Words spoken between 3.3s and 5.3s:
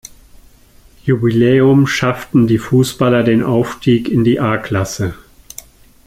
Aufstieg in die A-Klasse.